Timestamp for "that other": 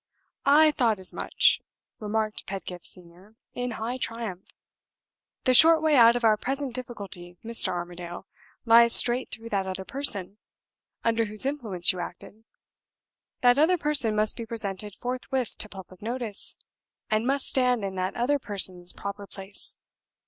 9.49-9.85, 13.41-13.77, 17.97-18.39